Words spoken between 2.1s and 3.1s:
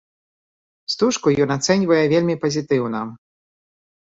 вельмі пазітыўна.